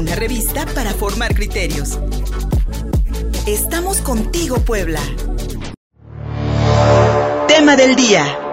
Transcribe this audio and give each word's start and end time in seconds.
una 0.00 0.14
revista 0.14 0.64
para 0.74 0.94
formar 0.94 1.34
criterios. 1.34 1.98
Estamos 3.46 4.00
contigo, 4.00 4.56
Puebla. 4.60 5.00
Tema 7.46 7.76
del 7.76 7.96
día. 7.96 8.49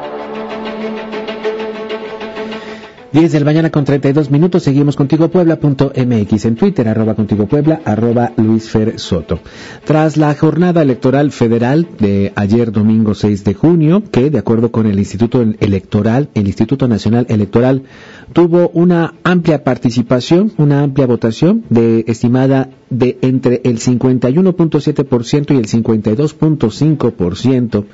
10 3.17 3.31
del 3.31 3.45
mañana 3.45 3.71
con 3.71 3.83
32 3.83 4.29
minutos. 4.29 4.61
Seguimos 4.61 4.95
contigo 4.95 5.29
Puebla.mx 5.29 6.45
en 6.45 6.55
Twitter, 6.55 6.88
arroba 6.88 7.15
contigo 7.15 7.47
Puebla, 7.47 7.82
arroba 7.83 8.32
Luis 8.38 8.70
Fer 8.70 9.00
Soto. 9.00 9.39
Tras 9.86 10.18
la 10.18 10.36
jornada 10.36 10.83
electoral 10.83 11.32
federal 11.32 11.88
de 11.97 12.32
ayer 12.36 12.71
domingo 12.71 13.15
6 13.15 13.43
de 13.43 13.55
junio, 13.55 14.04
que 14.11 14.29
de 14.29 14.38
acuerdo 14.38 14.71
con 14.71 14.86
el 14.86 15.00
Instituto 15.00 15.41
Electoral, 15.41 16.29
el 16.36 16.45
Instituto 16.45 16.88
Nacional 16.88 17.25
Electoral, 17.29 17.86
tuvo 18.33 18.69
una 18.75 19.15
amplia 19.23 19.63
participación, 19.63 20.52
una 20.57 20.84
amplia 20.84 21.07
votación 21.07 21.63
de 21.70 22.06
estimada 22.07 22.70
de 22.92 23.18
entre 23.23 23.61
el 23.64 23.79
51.7% 23.79 25.56
y 25.56 25.57
el 25.57 25.65
52.5% 25.65 27.86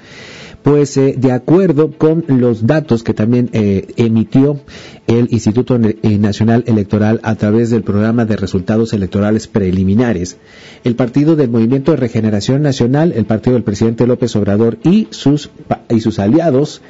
pues 0.63 0.95
eh, 0.97 1.15
de 1.17 1.31
acuerdo 1.31 1.91
con 1.91 2.23
los 2.27 2.65
datos 2.65 3.03
que 3.03 3.13
también 3.13 3.49
eh, 3.51 3.87
emitió 3.97 4.61
el 5.07 5.27
Instituto 5.31 5.75
eh, 5.75 6.17
Nacional 6.17 6.63
Electoral 6.67 7.19
a 7.23 7.35
través 7.35 7.69
del 7.69 7.83
programa 7.83 8.25
de 8.25 8.37
resultados 8.37 8.93
electorales 8.93 9.47
preliminares, 9.47 10.37
el 10.85 10.95
Partido 10.95 11.35
del 11.35 11.49
Movimiento 11.49 11.91
de 11.91 11.97
Regeneración 11.97 12.61
Nacional, 12.61 13.11
el 13.13 13.25
partido 13.25 13.55
del 13.55 13.63
presidente 13.63 14.07
López 14.07 14.35
Obrador 14.37 14.77
y 14.83 15.07
sus, 15.11 15.49
y 15.89 15.99
sus 15.99 16.17
aliados 16.19 16.81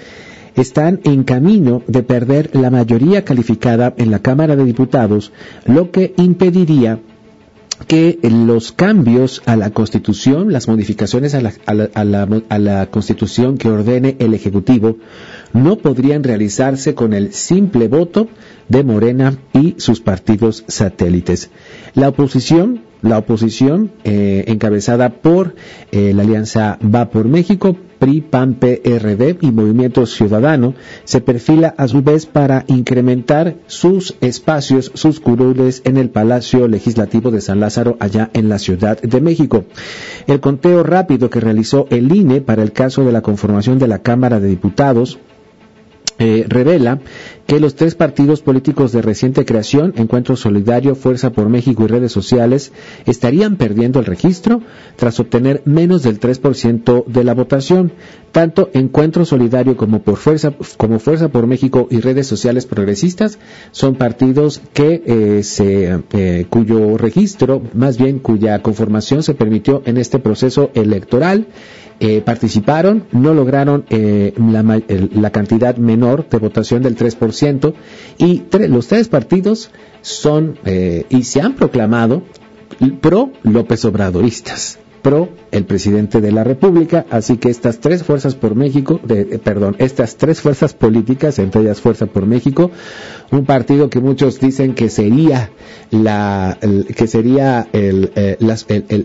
están 0.55 0.99
en 1.03 1.23
camino 1.23 1.81
de 1.87 2.03
perder 2.03 2.51
la 2.53 2.69
mayoría 2.69 3.25
calificada 3.25 3.95
en 3.97 4.11
la 4.11 4.19
Cámara 4.19 4.55
de 4.55 4.65
Diputados, 4.65 5.31
lo 5.65 5.89
que 5.89 6.13
impediría 6.17 6.99
que 7.87 8.19
los 8.23 8.71
cambios 8.71 9.41
a 9.45 9.55
la 9.55 9.71
Constitución, 9.71 10.51
las 10.51 10.67
modificaciones 10.67 11.35
a 11.35 11.41
la, 11.41 11.53
a 11.93 12.59
la, 12.59 12.85
Constitución 12.87 13.57
que 13.57 13.69
ordene 13.69 14.15
el 14.19 14.33
Ejecutivo, 14.33 14.97
no 15.53 15.77
podrían 15.77 16.23
realizarse 16.23 16.95
con 16.95 17.13
el 17.13 17.33
simple 17.33 17.87
voto 17.87 18.27
de 18.69 18.83
Morena 18.83 19.37
y 19.53 19.75
sus 19.77 20.01
partidos 20.01 20.63
satélites. 20.67 21.49
La 21.93 22.09
oposición 22.09 22.81
la 23.03 23.19
oposición, 23.19 23.91
eh, 24.03 24.45
encabezada 24.47 25.09
por 25.09 25.55
eh, 25.91 26.13
la 26.15 26.23
alianza 26.23 26.79
Va 26.83 27.09
por 27.09 27.27
México, 27.27 27.77
PRI, 27.99 28.21
PAN, 28.21 28.55
PRD 28.55 29.37
y 29.41 29.51
Movimiento 29.51 30.05
Ciudadano, 30.05 30.73
se 31.03 31.21
perfila 31.21 31.75
a 31.77 31.87
su 31.87 32.01
vez 32.01 32.25
para 32.25 32.65
incrementar 32.67 33.55
sus 33.67 34.15
espacios, 34.19 34.91
sus 34.95 35.19
curules 35.19 35.81
en 35.85 35.97
el 35.97 36.09
Palacio 36.09 36.67
Legislativo 36.67 37.29
de 37.29 37.41
San 37.41 37.59
Lázaro, 37.59 37.95
allá 37.99 38.29
en 38.33 38.49
la 38.49 38.57
Ciudad 38.59 38.99
de 39.01 39.21
México. 39.21 39.65
El 40.27 40.39
conteo 40.39 40.83
rápido 40.83 41.29
que 41.29 41.39
realizó 41.39 41.87
el 41.91 42.13
INE 42.13 42.41
para 42.41 42.63
el 42.63 42.71
caso 42.71 43.05
de 43.05 43.11
la 43.11 43.21
conformación 43.21 43.79
de 43.79 43.87
la 43.87 43.99
Cámara 43.99 44.39
de 44.39 44.47
Diputados 44.49 45.19
eh, 46.23 46.45
revela 46.47 47.01
que 47.47 47.59
los 47.59 47.75
tres 47.75 47.95
partidos 47.95 48.41
políticos 48.41 48.93
de 48.93 49.01
reciente 49.01 49.43
creación, 49.43 49.93
Encuentro 49.97 50.37
Solidario, 50.37 50.95
Fuerza 50.95 51.33
por 51.33 51.49
México 51.49 51.83
y 51.83 51.87
redes 51.87 52.13
sociales, 52.13 52.71
estarían 53.05 53.57
perdiendo 53.57 53.99
el 53.99 54.05
registro 54.05 54.61
tras 54.95 55.19
obtener 55.19 55.61
menos 55.65 56.01
del 56.01 56.21
3% 56.21 57.05
de 57.05 57.23
la 57.25 57.33
votación. 57.33 57.91
Tanto 58.31 58.69
Encuentro 58.73 59.25
Solidario 59.25 59.75
como 59.75 60.01
por 60.01 60.15
Fuerza, 60.15 60.53
como 60.77 60.99
Fuerza 60.99 61.27
por 61.27 61.45
México 61.45 61.87
y 61.91 61.99
redes 61.99 62.25
sociales 62.25 62.65
progresistas 62.65 63.37
son 63.71 63.95
partidos 63.95 64.61
que 64.73 65.03
eh, 65.05 65.43
se, 65.43 65.99
eh, 66.13 66.45
cuyo 66.49 66.97
registro, 66.97 67.61
más 67.73 67.97
bien 67.97 68.19
cuya 68.19 68.61
conformación 68.61 69.23
se 69.23 69.33
permitió 69.33 69.83
en 69.85 69.97
este 69.97 70.19
proceso 70.19 70.71
electoral 70.73 71.47
eh, 71.99 72.21
participaron, 72.21 73.05
no 73.11 73.33
lograron 73.33 73.85
eh, 73.89 74.33
la, 75.13 75.29
cantidad 75.31 75.75
menor 75.77 76.27
de 76.29 76.37
votación 76.37 76.81
del 76.83 76.97
3%, 76.97 77.73
y 78.17 78.43
los 78.67 78.87
tres 78.87 79.07
partidos 79.07 79.71
son 80.01 80.59
eh, 80.65 81.05
y 81.09 81.23
se 81.23 81.41
han 81.41 81.55
proclamado 81.55 82.23
pro 83.01 83.31
López 83.43 83.85
Obradoristas 83.85 84.79
pro 85.03 85.29
el 85.51 85.65
presidente 85.65 86.21
de 86.21 86.31
la 86.31 86.43
República, 86.43 87.05
así 87.11 87.37
que 87.37 87.49
estas 87.49 87.79
tres 87.79 88.03
fuerzas 88.03 88.33
por 88.33 88.55
México, 88.55 88.99
de, 89.03 89.25
perdón, 89.37 89.75
estas 89.77 90.15
tres 90.15 90.41
fuerzas 90.41 90.73
políticas, 90.73 91.37
entre 91.37 91.61
ellas 91.61 91.81
Fuerza 91.81 92.07
por 92.07 92.25
México, 92.25 92.71
un 93.33 93.45
partido 93.45 93.89
que 93.89 93.99
muchos 93.99 94.39
dicen 94.39 94.73
que 94.73 94.89
sería 94.89 95.49
la 95.91 96.57
que 96.95 97.07
sería 97.07 97.67
el, 97.71 98.11
eh, 98.15 98.37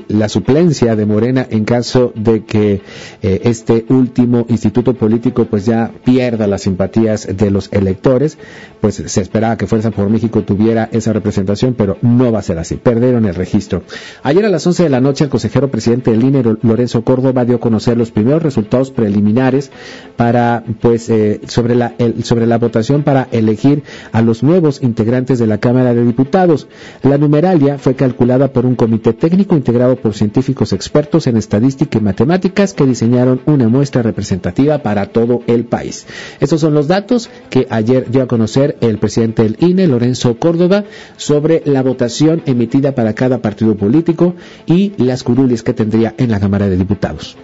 la, 0.09 0.29
suplencia 0.29 0.97
de 0.97 1.07
Morena 1.07 1.47
en 1.49 1.65
caso 1.65 2.13
de 2.15 2.45
que 2.45 2.81
eh, 3.23 3.41
este 3.45 3.85
último 3.89 4.47
instituto 4.49 4.95
político 4.95 5.45
pues 5.45 5.67
ya 5.67 5.91
pierda 6.05 6.47
las 6.47 6.63
simpatías 6.63 7.29
de 7.37 7.51
los 7.51 7.71
electores, 7.73 8.39
pues 8.81 9.03
se 9.07 9.21
esperaba 9.21 9.57
que 9.57 9.67
Fuerza 9.67 9.91
por 9.91 10.09
México 10.09 10.43
tuviera 10.43 10.89
esa 10.93 11.13
representación, 11.13 11.75
pero 11.75 11.99
no 12.03 12.33
va 12.33 12.39
a 12.39 12.43
ser 12.43 12.59
así, 12.59 12.77
perdieron 12.77 13.27
el 13.27 13.35
registro. 13.35 13.83
Ayer 14.23 14.45
a 14.45 14.49
las 14.49 14.67
11 14.67 14.85
de 14.85 14.89
la 14.89 15.01
noche 15.01 15.25
el 15.25 15.31
consejero 15.31 15.71
presidente 15.71 16.11
del 16.11 16.23
INE, 16.23 16.43
Lorenzo 16.63 17.03
Córdoba, 17.03 17.45
dio 17.45 17.57
a 17.57 17.61
conocer 17.61 17.97
los 17.97 18.11
primeros 18.11 18.43
resultados 18.43 18.91
preliminares 18.91 19.71
para 20.17 20.65
pues 20.81 21.09
eh, 21.11 21.41
sobre 21.47 21.75
la 21.75 21.95
sobre 22.23 22.47
la 22.47 22.59
votación 22.59 23.03
para 23.03 23.29
elegir 23.31 23.83
a 24.13 24.18
los 24.23 24.43
nuevos 24.43 24.83
integrantes 24.83 25.39
de 25.39 25.47
la 25.47 25.59
Cámara 25.59 25.95
de 25.95 26.05
Diputados. 26.05 26.69
La 27.03 27.19
numeralia 27.19 27.79
fue 27.79 27.95
calculada 27.95 28.53
por 28.53 28.67
un 28.67 28.75
comité 28.75 29.13
técnico 29.13 29.57
integrado 29.57 29.97
por 29.97 30.15
científicos 30.15 30.73
expertos 30.73 31.27
en 31.27 31.37
estadística 31.37 31.99
y 31.99 32.01
matemáticas 32.01 32.75
que 32.75 32.87
diseñaron 32.87 33.41
una 33.47 33.69
muestra 33.69 34.03
representativa 34.03 34.79
para 34.79 35.07
todo 35.07 35.43
el 35.47 35.65
país. 35.65 36.07
Estos 36.41 36.61
son 36.61 36.75
los 36.75 36.89
datos 36.89 37.31
que 37.51 37.67
ayer 37.71 38.11
dio 38.11 38.23
a 38.23 38.29
conocer 38.29 38.77
el 38.81 38.99
presidente 38.99 39.43
del 39.43 39.57
INE, 39.61 39.87
Lorenzo 39.87 40.39
Córdoba, 40.39 40.85
sobre 41.17 41.63
la 41.65 41.83
votación 41.83 42.43
emitida 42.47 42.95
para 42.95 43.15
cada 43.15 43.39
partido 43.39 43.77
político 43.77 44.35
y 44.67 44.93
las 44.99 45.23
curules 45.23 45.63
que 45.63 45.75
tendría 45.75 46.15
en 46.19 46.31
la 46.31 46.41
Cámara 46.41 46.69
de 46.69 46.77
Diputados. 46.77 47.37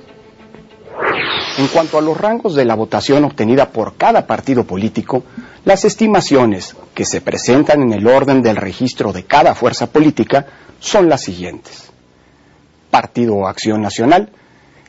En 1.57 1.69
cuanto 1.69 1.99
a 1.99 2.03
los 2.03 2.17
rangos 2.17 2.57
de 2.57 2.65
la 2.65 2.75
votación 2.75 3.25
obtenida 3.25 3.71
por 3.71 3.97
cada 3.97 4.27
partido 4.27 4.65
político, 4.65 5.23
las 5.65 5.85
estimaciones 5.85 6.75
que 6.95 7.05
se 7.05 7.21
presentan 7.21 7.83
en 7.83 7.93
el 7.93 8.09
orden 8.09 8.43
del 8.43 8.57
registro 8.57 9.13
de 9.13 9.25
cada 9.25 9.55
fuerza 9.55 9.87
política 9.87 10.47
son 10.81 11.09
las 11.09 11.23
siguientes. 11.23 11.91
Partido 12.91 13.47
Acción 13.47 13.81
Nacional, 13.81 14.31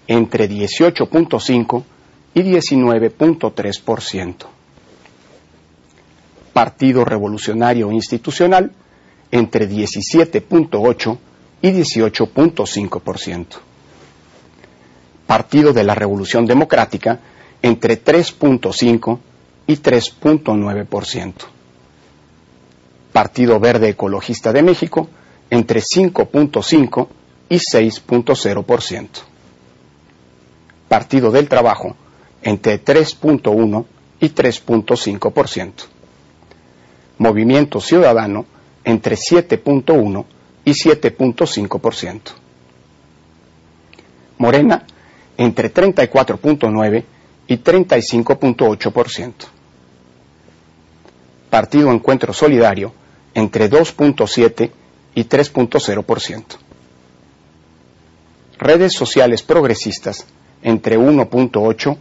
entre 0.08 0.50
18.5 0.50 1.84
y 2.34 2.42
19.3%. 2.42 4.36
Partido 6.52 7.06
Revolucionario 7.06 7.92
Institucional, 7.92 8.72
entre 9.30 9.70
17.8 9.70 11.18
y 11.62 11.70
18.5%. 11.70 13.65
Partido 15.28 15.74
de 15.74 15.84
la 15.84 15.96
Revolución 15.96 16.46
Democrática 16.46 17.20
entre 17.62 18.04
3.5 18.04 19.20
y 19.68 19.78
3.9%. 19.78 21.34
Partido 23.12 23.60
Verde 23.60 23.90
Ecologista 23.90 24.52
de 24.54 24.62
México 24.62 25.10
entre 25.50 25.82
5.5 25.82 27.08
y 27.50 27.56
6.0%. 27.56 29.08
Partido 30.88 31.32
del 31.32 31.50
Trabajo 31.50 31.96
entre 32.42 32.84
3.1 32.84 33.86
y 34.20 34.30
3.5%. 34.30 35.72
Movimiento 37.18 37.80
Ciudadano 37.80 38.46
entre 38.84 39.16
7.1 39.16 40.26
y 40.66 40.72
7.5%. 40.72 42.20
Morena 44.38 44.86
entre 45.38 45.74
34.9 45.74 47.04
y 47.48 47.58
35.8%. 47.58 49.34
Partido 51.50 51.92
Encuentro 51.92 52.34
Solidario 52.34 52.94
entre 53.34 53.70
2.7 53.70 54.72
y 55.14 55.24
3.0%. 55.24 56.44
Redes 58.58 58.94
sociales 58.94 59.44
progresistas 59.44 60.26
entre 60.64 60.98
1.8 60.98 61.98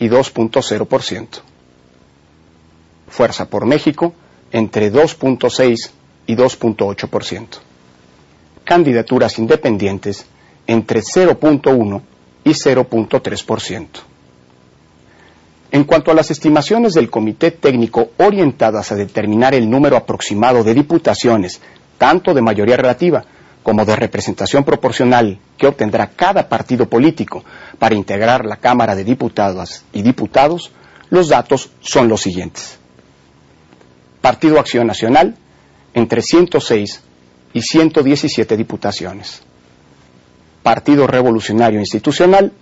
y 0.00 0.08
2.0%. 0.08 1.28
Fuerza 3.08 3.48
por 3.48 3.66
México 3.66 4.14
entre 4.52 4.92
2.6 4.92 5.90
y 6.26 6.36
2.8%. 6.36 7.46
Candidaturas 8.64 9.38
independientes 9.38 10.26
entre 10.66 11.00
0.1 11.00 12.02
y 12.44 12.50
0.3%. 12.50 13.86
En 15.70 15.84
cuanto 15.84 16.10
a 16.10 16.14
las 16.14 16.30
estimaciones 16.30 16.94
del 16.94 17.10
Comité 17.10 17.50
Técnico 17.50 18.10
orientadas 18.16 18.90
a 18.90 18.94
determinar 18.94 19.54
el 19.54 19.68
número 19.68 19.96
aproximado 19.96 20.64
de 20.64 20.72
diputaciones 20.74 21.60
tanto 21.98 22.32
de 22.32 22.40
mayoría 22.40 22.76
relativa 22.76 23.24
como 23.62 23.84
de 23.84 23.96
representación 23.96 24.64
proporcional 24.64 25.38
que 25.58 25.66
obtendrá 25.66 26.06
cada 26.06 26.48
partido 26.48 26.88
político 26.88 27.44
para 27.78 27.94
integrar 27.94 28.46
la 28.46 28.56
Cámara 28.56 28.94
de 28.94 29.04
Diputadas 29.04 29.84
y 29.92 30.00
Diputados, 30.00 30.70
los 31.10 31.28
datos 31.28 31.70
son 31.80 32.08
los 32.08 32.22
siguientes. 32.22 32.78
Partido 34.22 34.58
Acción 34.58 34.86
Nacional, 34.86 35.36
entre 35.92 36.22
106 36.22 37.02
y 37.52 37.60
117 37.60 38.56
diputaciones. 38.56 39.42
Partido 40.68 41.06
Revolucionario 41.06 41.80
Institucional, 41.80 42.52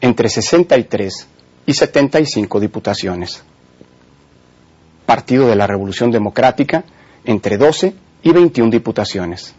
entre 0.00 0.28
63 0.28 1.28
y 1.64 1.72
75 1.72 2.58
diputaciones. 2.58 3.44
Partido 5.06 5.46
de 5.46 5.54
la 5.54 5.68
Revolución 5.68 6.10
Democrática, 6.10 6.82
entre 7.24 7.58
12 7.58 7.94
y 8.24 8.32
21 8.32 8.68
diputaciones. 8.68 9.54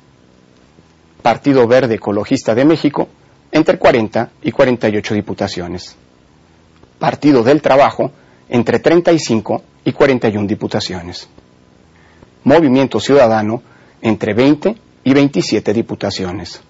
Partido 1.21 1.65
Verde 1.65 1.95
Ecologista 1.95 2.53
de 2.53 2.65
México, 2.65 3.07
entre 3.53 3.79
40 3.79 4.31
y 4.41 4.51
48 4.51 5.13
diputaciones. 5.13 5.95
Partido 6.99 7.41
del 7.41 7.61
Trabajo, 7.61 8.11
entre 8.49 8.79
35 8.79 9.63
y 9.85 9.93
41 9.93 10.45
diputaciones. 10.45 11.29
Movimiento 12.43 12.99
Ciudadano, 12.99 13.63
entre 14.01 14.33
20 14.33 14.75
y 15.05 15.13
27 15.13 15.71
diputaciones. 15.71 16.61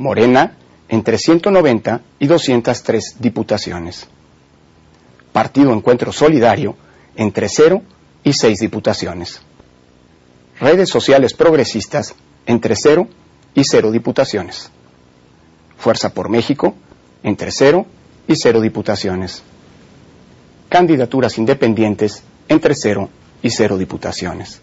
Morena, 0.00 0.56
entre 0.88 1.18
190 1.18 2.00
y 2.18 2.26
203 2.26 3.16
diputaciones. 3.18 4.08
Partido 5.30 5.74
Encuentro 5.74 6.10
Solidario, 6.10 6.74
entre 7.16 7.50
0 7.50 7.82
y 8.24 8.32
6 8.32 8.60
diputaciones. 8.60 9.42
Redes 10.58 10.88
sociales 10.88 11.34
progresistas, 11.34 12.14
entre 12.46 12.76
0 12.76 13.08
y 13.54 13.62
0 13.62 13.90
diputaciones. 13.90 14.70
Fuerza 15.76 16.14
por 16.14 16.30
México, 16.30 16.74
entre 17.22 17.52
0 17.52 17.84
y 18.26 18.36
0 18.36 18.62
diputaciones. 18.62 19.42
Candidaturas 20.70 21.36
independientes, 21.36 22.22
entre 22.48 22.74
0 22.74 23.10
y 23.42 23.50
0 23.50 23.76
diputaciones. 23.76 24.62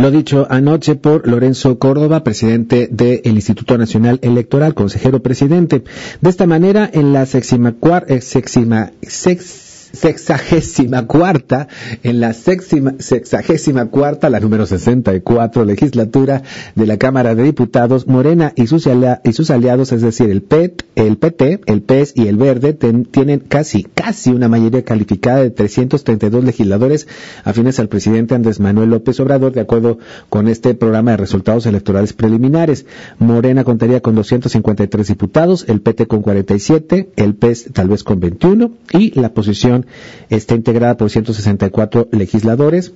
Lo 0.00 0.10
dicho 0.10 0.46
anoche 0.48 0.94
por 0.94 1.28
Lorenzo 1.28 1.78
Córdoba, 1.78 2.24
presidente 2.24 2.88
del 2.90 3.20
Instituto 3.34 3.76
Nacional 3.76 4.18
Electoral, 4.22 4.72
consejero 4.72 5.20
presidente. 5.20 5.84
De 6.22 6.30
esta 6.30 6.46
manera, 6.46 6.88
en 6.90 7.12
la 7.12 7.26
sexima, 7.26 7.74
eh, 8.06 8.22
sexima, 8.22 8.92
sex, 9.02 9.69
sexagésima 9.92 11.06
cuarta, 11.06 11.68
en 12.02 12.20
la 12.20 12.32
sexima, 12.32 12.94
sexagésima 12.98 13.86
cuarta, 13.86 14.30
la 14.30 14.40
número 14.40 14.66
64 14.66 15.64
legislatura 15.64 16.42
de 16.74 16.86
la 16.86 16.96
Cámara 16.96 17.34
de 17.34 17.42
Diputados, 17.42 18.06
Morena 18.06 18.52
y 18.56 18.66
sus, 18.66 18.88
y 19.24 19.32
sus 19.32 19.50
aliados, 19.50 19.92
es 19.92 20.02
decir, 20.02 20.30
el 20.30 20.42
PET, 20.42 20.84
el 20.96 21.16
PT, 21.16 21.60
el 21.66 21.82
PES 21.82 22.12
y 22.16 22.26
el 22.28 22.36
Verde, 22.36 22.72
tienen 22.72 23.40
casi, 23.40 23.84
casi 23.84 24.30
una 24.30 24.48
mayoría 24.48 24.84
calificada 24.84 25.38
de 25.38 25.50
332 25.50 26.44
legisladores 26.44 27.08
afines 27.44 27.78
al 27.78 27.88
presidente 27.88 28.34
Andrés 28.34 28.60
Manuel 28.60 28.90
López 28.90 29.18
Obrador, 29.20 29.52
de 29.52 29.60
acuerdo 29.60 29.98
con 30.28 30.48
este 30.48 30.74
programa 30.74 31.12
de 31.12 31.16
resultados 31.18 31.66
electorales 31.66 32.12
preliminares. 32.12 32.86
Morena 33.18 33.64
contaría 33.64 34.00
con 34.00 34.14
253 34.14 35.08
diputados, 35.08 35.64
el 35.68 35.80
PT 35.80 36.06
con 36.06 36.22
47, 36.22 37.10
el 37.16 37.34
PES 37.34 37.70
tal 37.72 37.88
vez 37.88 38.04
con 38.04 38.20
21 38.20 38.72
y 38.92 39.18
la 39.18 39.30
posición 39.30 39.79
está 40.28 40.54
integrada 40.54 40.96
por 40.96 41.10
164 41.10 42.08
legisladores 42.12 42.92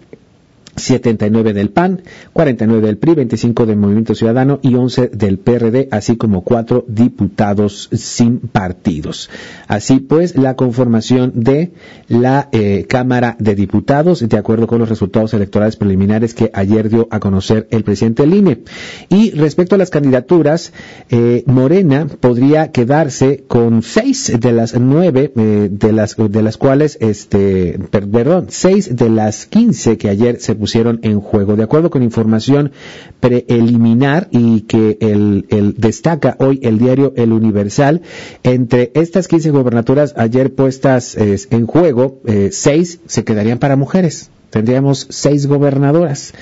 79 0.76 1.52
del 1.52 1.70
PAN, 1.70 2.02
49 2.32 2.86
del 2.86 2.98
PRI, 2.98 3.14
25 3.14 3.66
del 3.66 3.76
Movimiento 3.76 4.14
Ciudadano 4.14 4.58
y 4.62 4.74
11 4.74 5.08
del 5.08 5.38
PRD, 5.38 5.88
así 5.90 6.16
como 6.16 6.42
cuatro 6.42 6.84
diputados 6.88 7.88
sin 7.92 8.40
partidos. 8.40 9.30
Así 9.68 10.00
pues, 10.00 10.36
la 10.36 10.56
conformación 10.56 11.32
de 11.34 11.72
la 12.08 12.48
eh, 12.52 12.86
Cámara 12.88 13.36
de 13.38 13.54
Diputados, 13.54 14.26
de 14.28 14.36
acuerdo 14.36 14.66
con 14.66 14.78
los 14.78 14.88
resultados 14.88 15.34
electorales 15.34 15.76
preliminares 15.76 16.34
que 16.34 16.50
ayer 16.52 16.88
dio 16.88 17.08
a 17.10 17.20
conocer 17.20 17.68
el 17.70 17.84
presidente 17.84 18.22
del 18.22 18.34
INE. 18.34 18.62
Y 19.08 19.30
respecto 19.32 19.74
a 19.74 19.78
las 19.78 19.90
candidaturas, 19.90 20.72
eh, 21.10 21.42
Morena 21.46 22.06
podría 22.20 22.70
quedarse 22.70 23.44
con 23.46 23.82
seis 23.82 24.32
de 24.38 24.52
las 24.52 24.78
nueve, 24.78 25.32
eh, 25.36 25.68
de 25.70 25.92
las 25.92 26.16
de 26.16 26.42
las 26.42 26.56
cuales, 26.56 26.98
este, 27.00 27.78
perdón, 27.90 28.46
seis 28.48 28.94
de 28.94 29.10
las 29.10 29.46
quince 29.46 29.96
que 29.98 30.08
ayer 30.08 30.40
se 30.40 30.54
pusieron 30.64 31.00
en 31.02 31.20
juego. 31.20 31.56
De 31.56 31.62
acuerdo 31.62 31.90
con 31.90 32.02
información 32.02 32.72
preliminar 33.20 34.28
y 34.30 34.62
que 34.62 34.96
el, 35.02 35.74
destaca 35.76 36.36
hoy 36.38 36.58
el 36.62 36.78
diario 36.78 37.12
El 37.16 37.34
Universal, 37.34 38.00
entre 38.44 38.90
estas 38.94 39.28
15 39.28 39.50
gobernaturas 39.50 40.14
ayer 40.16 40.54
puestas 40.54 41.18
en 41.18 41.66
juego, 41.66 42.22
eh, 42.24 42.48
seis 42.50 43.00
se 43.04 43.24
quedarían 43.24 43.58
para 43.58 43.76
mujeres. 43.76 44.30
Tendríamos 44.54 45.08
seis 45.10 45.48
gobernadoras. 45.48 46.32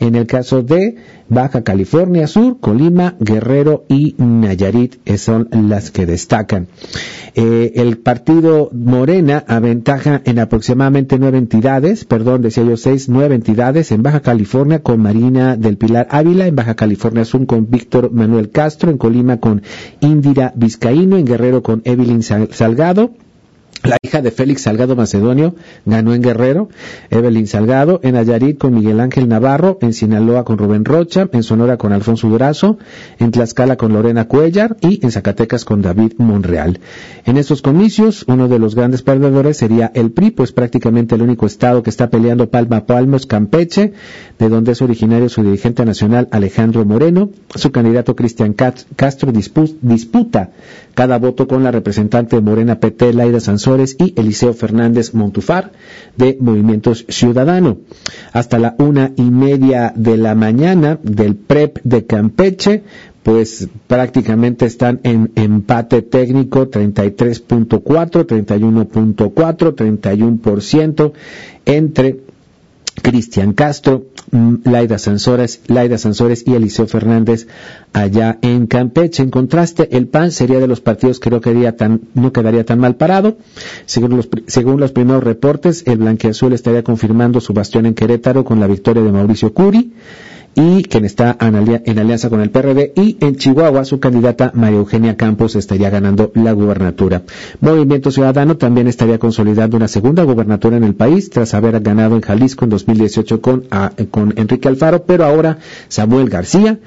En 0.00 0.14
el 0.14 0.26
caso 0.26 0.62
de 0.62 0.96
Baja 1.28 1.64
California 1.64 2.26
Sur, 2.26 2.60
Colima, 2.60 3.16
Guerrero 3.20 3.84
y 3.90 4.14
Nayarit 4.16 4.96
son 5.18 5.50
las 5.52 5.90
que 5.90 6.06
destacan. 6.06 6.68
Eh, 7.34 7.72
el 7.74 7.98
partido 7.98 8.70
Morena 8.72 9.44
aventaja 9.46 10.22
en 10.24 10.38
aproximadamente 10.38 11.18
nueve 11.18 11.36
entidades, 11.36 12.06
perdón, 12.06 12.40
decía 12.40 12.64
yo 12.64 12.78
seis, 12.78 13.10
nueve 13.10 13.34
entidades 13.34 13.92
en 13.92 14.02
Baja 14.02 14.20
California 14.20 14.82
con 14.82 15.02
Marina 15.02 15.54
del 15.54 15.76
Pilar 15.76 16.08
Ávila, 16.10 16.46
en 16.46 16.56
Baja 16.56 16.74
California 16.74 17.26
Sur 17.26 17.44
con 17.44 17.68
Víctor 17.68 18.10
Manuel 18.12 18.48
Castro, 18.48 18.90
en 18.90 18.96
Colima 18.96 19.40
con 19.40 19.60
Indira 20.00 20.54
Vizcaíno, 20.56 21.18
en 21.18 21.26
Guerrero 21.26 21.62
con 21.62 21.82
Evelyn 21.84 22.22
Salgado, 22.22 23.12
la 23.82 23.96
hija 24.02 24.22
de 24.22 24.30
Félix 24.30 24.62
Salgado 24.62 24.96
Macedonio 24.96 25.54
ganó 25.86 26.14
en 26.14 26.22
Guerrero, 26.22 26.68
Evelyn 27.10 27.46
Salgado, 27.46 28.00
en 28.02 28.16
Ayarit 28.16 28.58
con 28.58 28.74
Miguel 28.74 29.00
Ángel 29.00 29.28
Navarro, 29.28 29.78
en 29.80 29.92
Sinaloa 29.92 30.44
con 30.44 30.58
Rubén 30.58 30.84
Rocha, 30.84 31.28
en 31.32 31.42
Sonora 31.42 31.76
con 31.76 31.92
Alfonso 31.92 32.28
Durazo, 32.28 32.78
en 33.18 33.30
Tlaxcala 33.30 33.76
con 33.76 33.92
Lorena 33.92 34.26
Cuellar 34.26 34.76
y 34.80 35.04
en 35.04 35.12
Zacatecas 35.12 35.64
con 35.64 35.82
David 35.82 36.14
Monreal. 36.18 36.80
En 37.24 37.36
estos 37.36 37.62
comicios, 37.62 38.24
uno 38.26 38.48
de 38.48 38.58
los 38.58 38.74
grandes 38.74 39.02
perdedores 39.02 39.58
sería 39.58 39.90
el 39.94 40.10
PRI, 40.10 40.32
pues 40.32 40.52
prácticamente 40.52 41.14
el 41.14 41.22
único 41.22 41.46
estado 41.46 41.82
que 41.82 41.90
está 41.90 42.10
peleando 42.10 42.50
palma 42.50 42.78
a 42.78 42.86
palmo 42.86 43.16
es 43.16 43.26
Campeche, 43.26 43.92
de 44.38 44.48
donde 44.48 44.72
es 44.72 44.82
originario 44.82 45.28
su 45.28 45.42
dirigente 45.42 45.84
nacional 45.84 46.28
Alejandro 46.30 46.84
Moreno. 46.84 47.30
Su 47.54 47.70
candidato 47.70 48.16
Cristian 48.16 48.54
Castro 48.54 49.32
disputa 49.32 50.50
cada 50.98 51.20
voto 51.20 51.46
con 51.46 51.62
la 51.62 51.70
representante 51.70 52.34
de 52.34 52.42
Morena 52.42 52.80
PT, 52.80 53.12
Laida 53.12 53.38
Sansores, 53.38 53.94
y 54.00 54.14
Eliseo 54.16 54.52
Fernández 54.52 55.14
Montufar, 55.14 55.70
de 56.16 56.36
Movimientos 56.40 57.04
Ciudadano. 57.08 57.78
Hasta 58.32 58.58
la 58.58 58.74
una 58.80 59.12
y 59.14 59.22
media 59.22 59.92
de 59.94 60.16
la 60.16 60.34
mañana 60.34 60.98
del 61.04 61.36
PREP 61.36 61.78
de 61.84 62.04
Campeche, 62.04 62.82
pues 63.22 63.68
prácticamente 63.86 64.66
están 64.66 64.98
en 65.04 65.30
empate 65.36 66.02
técnico 66.02 66.68
33.4, 66.68 67.78
31.4, 68.26 69.76
31% 69.76 71.12
entre 71.64 72.27
Cristian 73.08 73.54
Castro, 73.54 74.04
mm, 74.32 74.56
Laida 74.64 74.98
Sansores, 74.98 75.62
Laida 75.66 75.96
Sansores 75.96 76.44
y 76.46 76.52
Eliseo 76.52 76.86
Fernández 76.86 77.46
allá 77.94 78.38
en 78.42 78.66
Campeche. 78.66 79.22
En 79.22 79.30
contraste, 79.30 79.96
el 79.96 80.08
PAN 80.08 80.30
sería 80.30 80.60
de 80.60 80.66
los 80.66 80.82
partidos 80.82 81.18
que 81.18 81.30
no 81.30 81.40
quedaría 81.40 81.74
tan, 81.74 82.02
no 82.12 82.34
quedaría 82.34 82.66
tan 82.66 82.78
mal 82.80 82.96
parado. 82.96 83.38
Según 83.86 84.14
los, 84.14 84.28
según 84.46 84.78
los 84.78 84.92
primeros 84.92 85.24
reportes, 85.24 85.84
el 85.86 85.96
Blanqueazul 85.96 86.52
estaría 86.52 86.84
confirmando 86.84 87.40
su 87.40 87.54
bastión 87.54 87.86
en 87.86 87.94
Querétaro 87.94 88.44
con 88.44 88.60
la 88.60 88.66
victoria 88.66 89.02
de 89.02 89.10
Mauricio 89.10 89.54
Curi 89.54 89.90
y 90.58 90.82
quien 90.82 91.04
está 91.04 91.36
en 91.40 91.98
alianza 91.98 92.28
con 92.28 92.40
el 92.40 92.50
PRD 92.50 92.92
y 92.96 93.16
en 93.20 93.36
Chihuahua 93.36 93.84
su 93.84 94.00
candidata 94.00 94.50
María 94.54 94.78
Eugenia 94.78 95.16
Campos 95.16 95.54
estaría 95.54 95.88
ganando 95.88 96.32
la 96.34 96.50
gubernatura. 96.50 97.22
Movimiento 97.60 98.10
Ciudadano 98.10 98.56
también 98.56 98.88
estaría 98.88 99.20
consolidando 99.20 99.76
una 99.76 99.86
segunda 99.86 100.24
gubernatura 100.24 100.76
en 100.76 100.82
el 100.82 100.96
país 100.96 101.30
tras 101.30 101.54
haber 101.54 101.78
ganado 101.80 102.16
en 102.16 102.22
Jalisco 102.22 102.64
en 102.64 102.70
2018 102.70 103.40
con, 103.40 103.68
con 104.10 104.34
Enrique 104.36 104.66
Alfaro, 104.66 105.04
pero 105.04 105.24
ahora 105.24 105.58
Samuel 105.86 106.28
García 106.28 106.80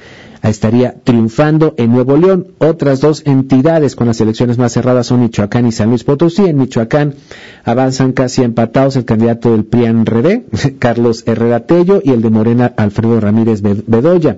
estaría 0.49 0.95
triunfando 1.03 1.73
en 1.77 1.91
Nuevo 1.91 2.17
León. 2.17 2.47
Otras 2.57 2.99
dos 3.01 3.23
entidades 3.25 3.95
con 3.95 4.07
las 4.07 4.19
elecciones 4.21 4.57
más 4.57 4.73
cerradas 4.73 5.07
son 5.07 5.21
Michoacán 5.21 5.67
y 5.67 5.71
San 5.71 5.89
Luis 5.89 6.03
Potosí. 6.03 6.45
En 6.45 6.57
Michoacán 6.57 7.15
avanzan 7.63 8.13
casi 8.13 8.43
empatados 8.43 8.95
el 8.95 9.05
candidato 9.05 9.51
del 9.51 9.65
PRIAN 9.65 10.05
RD, 10.05 10.43
Carlos 10.79 11.23
Herrera 11.27 11.61
Tello, 11.61 12.01
y 12.03 12.11
el 12.11 12.21
de 12.21 12.29
Morena, 12.29 12.73
Alfredo 12.77 13.19
Ramírez 13.19 13.61
Bedoya. 13.61 14.37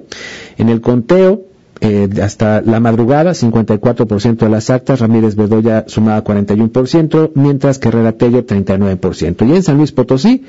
En 0.58 0.70
el 0.70 0.82
conteo, 0.82 1.46
eh, 1.82 2.08
hasta 2.22 2.62
la 2.62 2.80
madrugada, 2.80 3.32
54% 3.32 4.38
de 4.38 4.50
las 4.50 4.70
actas, 4.70 5.00
Ramírez 5.00 5.36
Bedoya 5.36 5.86
sumaba 5.88 6.24
41%, 6.24 7.32
mientras 7.36 7.80
que 7.80 7.90
Herrera 7.90 8.14
Tello 8.14 8.46
39%. 8.46 9.46
Y 9.46 9.56
en 9.56 9.64
San 9.64 9.78
Luis 9.78 9.92
Potosí, 9.92 10.46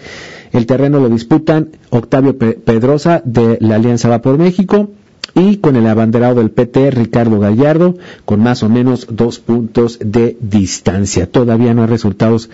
el 0.52 0.66
terreno 0.66 1.00
lo 1.00 1.08
disputan 1.08 1.70
Octavio 1.90 2.38
Pedrosa 2.38 3.20
de 3.24 3.58
la 3.60 3.76
Alianza 3.76 4.08
Va 4.08 4.22
por 4.22 4.38
México, 4.38 4.90
y 5.34 5.56
con 5.56 5.76
el 5.76 5.86
abanderado 5.86 6.36
del 6.36 6.50
PT, 6.50 6.90
Ricardo 6.92 7.40
Gallardo, 7.40 7.96
con 8.24 8.40
más 8.40 8.62
o 8.62 8.68
menos 8.68 9.06
dos 9.10 9.40
puntos 9.40 9.98
de 10.00 10.36
distancia. 10.40 11.26
Todavía 11.30 11.74
no 11.74 11.82
hay 11.82 11.88
resultados 11.88 12.50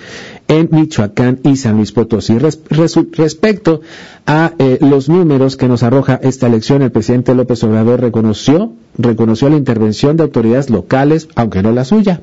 en 0.49 0.69
Michoacán 0.73 1.41
y 1.43 1.57
San 1.57 1.77
Luis 1.77 1.93
Potosí. 1.93 2.39
respecto 2.39 3.83
a 4.27 4.53
eh, 4.59 4.79
los 4.81 5.09
números 5.09 5.57
que 5.57 5.69
nos 5.69 5.83
arroja 5.83 6.19
esta 6.23 6.47
elección, 6.47 6.83
el 6.83 6.93
presidente 6.93 7.35
López 7.35 7.63
Obrador 7.65 8.01
reconoció, 8.01 8.73
reconoció 8.97 9.51
la 9.51 9.57
intervención 9.57 10.17
de 10.17 10.23
autoridades 10.23 10.71
locales, 10.71 11.29
aunque 11.35 11.63
no 11.63 11.73
la 11.73 11.85
suya. 11.85 12.21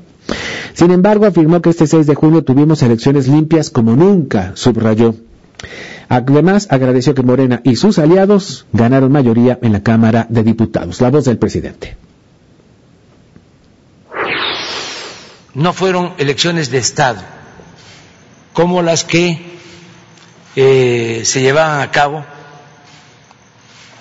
Sin 0.73 0.91
embargo, 0.91 1.25
afirmó 1.25 1.61
que 1.61 1.69
este 1.69 1.87
6 1.87 2.05
de 2.07 2.15
junio 2.15 2.43
tuvimos 2.43 2.81
elecciones 2.83 3.27
limpias 3.27 3.69
como 3.69 3.95
nunca, 3.95 4.51
subrayó. 4.55 5.15
Además, 6.09 6.67
agradeció 6.69 7.13
que 7.13 7.21
Morena 7.21 7.61
y 7.63 7.75
sus 7.75 7.99
aliados 7.99 8.65
ganaron 8.71 9.11
mayoría 9.11 9.59
en 9.61 9.73
la 9.73 9.83
Cámara 9.83 10.25
de 10.29 10.43
Diputados. 10.43 11.01
La 11.01 11.09
voz 11.09 11.25
del 11.25 11.37
presidente. 11.37 11.97
No 15.53 15.73
fueron 15.73 16.13
elecciones 16.17 16.69
de 16.71 16.77
Estado 16.77 17.21
como 18.53 18.81
las 18.81 19.03
que 19.03 19.39
eh, 20.55 21.21
se 21.25 21.41
llevaban 21.41 21.81
a 21.81 21.91
cabo 21.91 22.25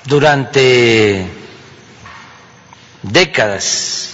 durante 0.04 1.26
décadas 3.02 4.10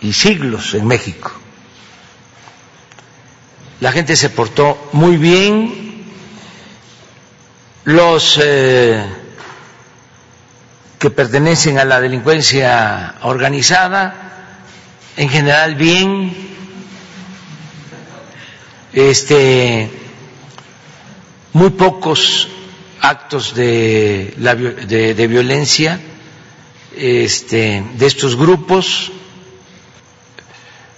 y 0.00 0.12
siglos 0.12 0.74
en 0.74 0.86
México. 0.86 1.32
La 3.80 3.92
gente 3.92 4.16
se 4.16 4.30
portó 4.30 4.90
muy 4.92 5.16
bien, 5.16 5.91
los 7.84 8.38
eh, 8.42 9.04
que 10.98 11.10
pertenecen 11.10 11.78
a 11.78 11.84
la 11.84 12.00
delincuencia 12.00 13.16
organizada, 13.22 14.54
en 15.16 15.28
general 15.28 15.74
bien, 15.74 16.32
este, 18.92 19.90
muy 21.52 21.70
pocos 21.70 22.48
actos 23.00 23.54
de, 23.54 24.34
de, 24.36 25.26
violencia 25.26 26.00
este, 26.96 27.82
de 27.94 28.06
estos 28.06 28.36
grupos, 28.36 29.10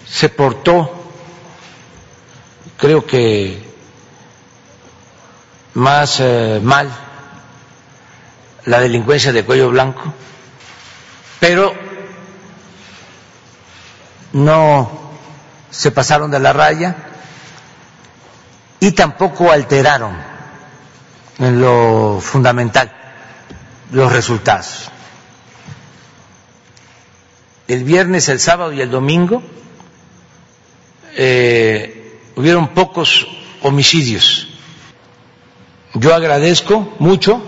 se 0.06 0.28
portó, 0.28 0.92
creo 2.76 3.06
que 3.06 3.73
más 5.74 6.20
eh, 6.20 6.60
mal 6.62 6.88
la 8.64 8.80
delincuencia 8.80 9.32
de 9.32 9.44
cuello 9.44 9.70
blanco, 9.70 10.12
pero 11.38 11.74
no 14.32 15.12
se 15.70 15.90
pasaron 15.90 16.30
de 16.30 16.40
la 16.40 16.52
raya 16.52 16.96
y 18.80 18.92
tampoco 18.92 19.50
alteraron 19.50 20.16
en 21.38 21.60
lo 21.60 22.20
fundamental 22.22 22.90
los 23.90 24.12
resultados. 24.12 24.90
El 27.66 27.84
viernes, 27.84 28.28
el 28.28 28.40
sábado 28.40 28.72
y 28.72 28.80
el 28.80 28.90
domingo 28.90 29.42
eh, 31.16 32.20
hubieron 32.36 32.68
pocos 32.68 33.26
homicidios 33.62 34.53
yo 35.94 36.14
agradezco 36.14 36.94
mucho 36.98 37.40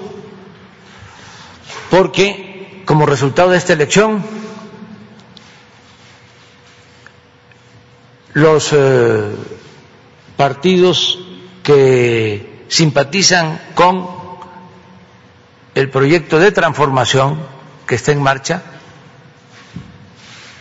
porque 1.91 2.83
como 2.85 3.07
resultado 3.07 3.51
de 3.51 3.59
esta 3.59 3.73
elección 3.73 4.25
los 8.35 8.73
eh, 8.73 9.35
partidos 10.37 11.19
que 11.63 12.65
simpatizan 12.69 13.61
con 13.75 14.07
el 15.75 15.91
proyecto 15.91 16.39
de 16.39 16.53
transformación 16.53 17.41
que 17.87 17.97
está 17.97 18.13
en 18.13 18.23
marcha 18.23 18.63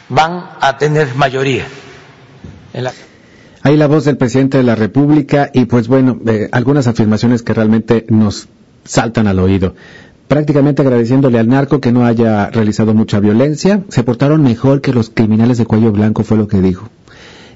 van 0.10 0.52
a 0.62 0.78
tener 0.78 1.16
mayoría 1.16 1.68
en 2.74 2.84
la 2.84 2.94
Ahí 3.66 3.78
la 3.78 3.88
voz 3.88 4.06
del 4.06 4.18
presidente 4.18 4.60
de 4.60 4.64
la 4.64 4.76
República 4.76 5.50
y 5.52 5.66
pues 5.66 5.88
bueno, 5.88 6.20
eh, 6.28 6.50
algunas 6.52 6.86
afirmaciones 6.86 7.42
que 7.42 7.56
realmente 7.56 8.06
nos 8.10 8.48
saltan 8.84 9.26
al 9.26 9.40
oído. 9.40 9.74
Prácticamente 10.28 10.84
agradeciéndole 10.84 11.40
al 11.40 11.48
narco 11.48 11.82
que 11.82 11.92
no 11.92 12.06
haya 12.06 12.52
realizado 12.52 12.94
mucha 12.94 13.20
violencia, 13.20 13.84
se 13.90 14.04
portaron 14.04 14.44
mejor 14.44 14.82
que 14.82 14.94
los 14.94 15.10
criminales 15.10 15.58
de 15.58 15.66
cuello 15.66 15.92
blanco, 15.92 16.24
fue 16.24 16.38
lo 16.38 16.48
que 16.48 16.62
dijo. 16.62 16.90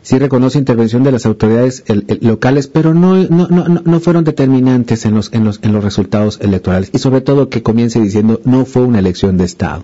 Sí 0.02 0.18
reconoce 0.18 0.58
intervención 0.58 1.04
de 1.04 1.12
las 1.12 1.28
autoridades 1.28 1.84
locales, 2.22 2.66
pero 2.66 2.96
no, 2.96 3.16
no, 3.16 3.48
no, 3.48 3.68
no 3.68 4.00
fueron 4.00 4.24
determinantes 4.24 5.06
en 5.06 5.14
los, 5.14 5.32
en, 5.32 5.44
los, 5.44 5.60
en 5.62 5.74
los 5.74 5.84
resultados 5.84 6.40
electorales. 6.42 6.90
Y 6.92 6.98
sobre 6.98 7.22
todo 7.22 7.50
que 7.50 7.62
comience 7.62 8.02
diciendo 8.02 8.42
no 8.46 8.66
fue 8.66 8.82
una 8.82 8.98
elección 8.98 9.38
de 9.38 9.44
Estado. 9.44 9.84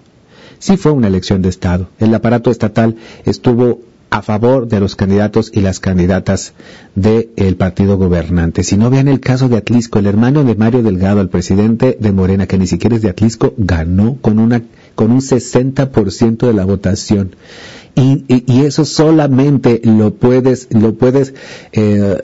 Sí 0.57 0.75
fue 0.75 0.91
una 0.91 1.07
elección 1.07 1.43
de 1.43 1.49
Estado. 1.49 1.87
El 1.99 2.15
aparato 2.15 2.49
estatal 2.49 2.95
estuvo 3.25 3.81
a 4.15 4.21
favor 4.21 4.69
de 4.69 4.79
los 4.79 4.95
candidatos 4.95 5.51
y 5.53 5.59
las 5.59 5.81
candidatas 5.81 6.53
del 6.95 7.57
partido 7.57 7.97
gobernante. 7.97 8.63
Si 8.63 8.77
no 8.77 8.89
vean 8.89 9.09
el 9.09 9.19
caso 9.19 9.49
de 9.49 9.57
Atlisco, 9.57 9.99
el 9.99 10.05
hermano 10.05 10.45
de 10.45 10.55
Mario 10.55 10.83
Delgado, 10.83 11.19
el 11.19 11.27
presidente 11.27 11.97
de 11.99 12.13
Morena, 12.13 12.47
que 12.47 12.57
ni 12.57 12.65
siquiera 12.65 12.95
es 12.95 13.01
de 13.01 13.09
Atlisco, 13.09 13.53
ganó 13.57 14.17
con 14.21 14.39
una 14.39 14.61
con 14.95 15.11
un 15.11 15.19
60% 15.19 16.47
de 16.47 16.53
la 16.53 16.63
votación. 16.63 17.35
Y, 17.95 18.23
eso 18.61 18.85
solamente 18.85 19.81
lo 19.83 20.13
puedes 20.13 20.69
lo 20.71 20.95
puedes 20.95 21.33
eh, 21.73 22.17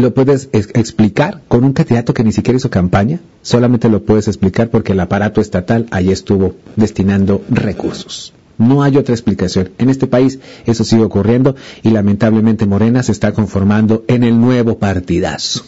lo 0.00 0.14
puedes 0.14 0.48
explicar 0.52 1.42
con 1.48 1.64
un 1.64 1.72
candidato 1.72 2.14
que 2.14 2.24
ni 2.24 2.32
siquiera 2.32 2.56
hizo 2.56 2.70
campaña 2.70 3.20
solamente 3.42 3.88
lo 3.88 4.04
puedes 4.04 4.26
explicar 4.26 4.70
porque 4.70 4.92
el 4.92 5.00
aparato 5.00 5.40
estatal 5.40 5.86
ahí 5.90 6.10
estuvo 6.10 6.54
destinando 6.76 7.42
recursos 7.50 8.32
no 8.58 8.82
hay 8.82 8.96
otra 8.96 9.14
explicación. 9.14 9.70
En 9.78 9.90
este 9.90 10.06
país 10.06 10.38
eso 10.66 10.84
sigue 10.84 11.04
ocurriendo 11.04 11.56
y 11.82 11.90
lamentablemente 11.90 12.66
Morena 12.66 13.02
se 13.02 13.12
está 13.12 13.32
conformando 13.32 14.04
en 14.08 14.24
el 14.24 14.40
nuevo 14.40 14.78
partidazo. 14.78 15.64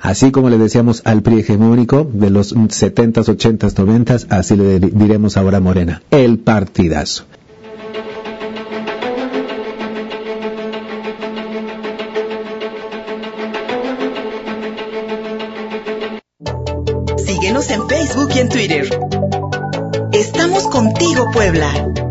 Así 0.00 0.30
como 0.30 0.50
le 0.50 0.58
decíamos 0.58 1.02
al 1.04 1.22
PRI 1.22 1.40
hegemónico 1.40 2.08
de 2.10 2.30
los 2.30 2.54
70s, 2.54 3.24
80s, 3.24 3.74
90s, 3.74 4.26
así 4.30 4.56
le 4.56 4.78
diremos 4.78 5.36
ahora 5.36 5.58
a 5.58 5.60
Morena, 5.60 6.02
el 6.10 6.38
partidazo. 6.38 7.24
Síguenos 17.16 17.70
en 17.70 17.88
Facebook 17.88 18.28
y 18.34 18.38
en 18.38 18.48
Twitter. 18.48 19.00
Estamos 20.12 20.68
contigo, 20.68 21.26
Puebla. 21.32 22.05